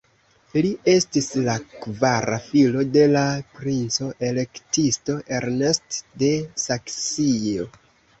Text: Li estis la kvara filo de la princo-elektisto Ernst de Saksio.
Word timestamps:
Li 0.65 0.69
estis 0.91 1.25
la 1.47 1.57
kvara 1.81 2.39
filo 2.45 2.81
de 2.95 3.03
la 3.15 3.21
princo-elektisto 3.59 5.19
Ernst 5.41 5.99
de 6.23 6.31
Saksio. 6.63 7.69